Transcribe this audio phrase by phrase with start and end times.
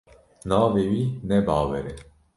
[0.49, 1.93] Navê wî ne Bawer e.